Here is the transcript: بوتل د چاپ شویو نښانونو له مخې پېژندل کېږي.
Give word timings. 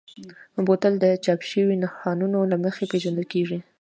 بوتل 0.65 0.93
د 0.99 1.05
چاپ 1.25 1.39
شویو 1.49 1.79
نښانونو 1.83 2.39
له 2.51 2.57
مخې 2.63 2.89
پېژندل 2.91 3.25
کېږي. 3.33 3.57